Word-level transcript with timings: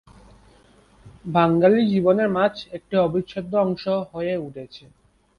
বাঙালী 1.27 1.81
জীবনে 1.87 2.25
মাছ 2.27 2.55
একটি 2.73 2.95
অবিচ্ছেদ্য 2.97 3.53
অংশ 3.65 3.83
হয়ে 4.11 4.33
উঠেছে। 4.37 4.83